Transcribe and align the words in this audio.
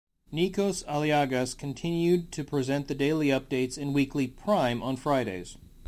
Nikos 0.33 0.81
Aliagas 0.85 1.55
continued 1.55 2.31
to 2.31 2.43
present 2.43 2.87
the 2.87 2.95
daily 2.95 3.27
updates 3.27 3.77
and 3.77 3.93
weekly 3.93 4.25
"Prime" 4.25 4.81
on 4.81 4.95
Fridays. 4.97 5.57